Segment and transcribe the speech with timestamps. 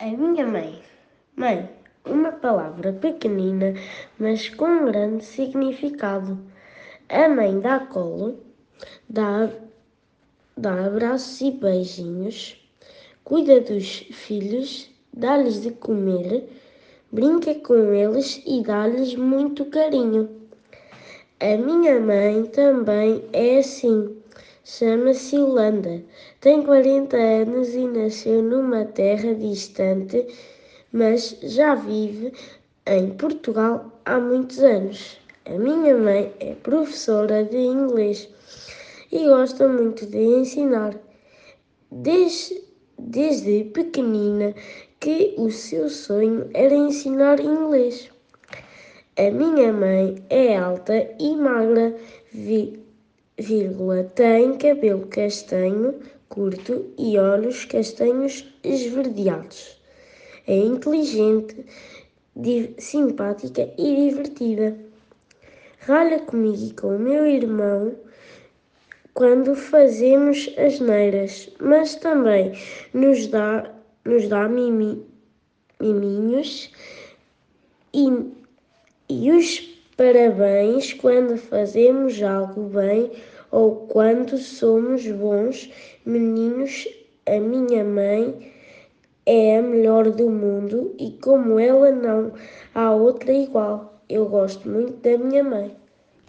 [0.00, 0.80] A minha mãe.
[1.36, 1.68] Mãe,
[2.06, 3.74] uma palavra pequenina,
[4.18, 6.38] mas com grande significado.
[7.06, 8.40] A mãe dá colo,
[9.06, 9.50] dá,
[10.56, 12.66] dá abraços e beijinhos,
[13.22, 16.48] cuida dos filhos, dá-lhes de comer,
[17.12, 20.30] brinca com eles e dá-lhes muito carinho.
[21.38, 24.16] A minha mãe também é assim.
[24.72, 26.00] Chama-se Holanda,
[26.40, 30.24] tem 40 anos e nasceu numa terra distante,
[30.92, 32.32] mas já vive
[32.86, 35.18] em Portugal há muitos anos.
[35.44, 38.28] A minha mãe é professora de inglês
[39.10, 40.94] e gosta muito de ensinar.
[41.90, 42.62] Desde,
[42.96, 44.54] desde pequenina
[45.00, 48.08] que o seu sonho era ensinar inglês.
[49.18, 51.92] A minha mãe é alta e magra,
[53.40, 55.94] vírgula, tem cabelo castanho
[56.28, 59.80] curto e olhos castanhos esverdeados.
[60.46, 61.66] É inteligente,
[62.78, 64.76] simpática e divertida.
[65.80, 67.96] Ralha comigo e com o meu irmão
[69.12, 72.52] quando fazemos asneiras, mas também
[72.94, 73.70] nos dá,
[74.04, 75.04] nos dá mimi,
[75.80, 76.70] miminhos
[77.92, 78.08] e,
[79.08, 79.60] e os
[79.96, 83.10] parabéns quando fazemos algo bem
[83.50, 85.70] ou quando somos bons
[86.04, 86.88] meninos.
[87.26, 88.52] A minha mãe
[89.26, 92.32] é a melhor do mundo e, como ela, não
[92.74, 94.02] há outra igual.
[94.08, 95.76] Eu gosto muito da minha mãe.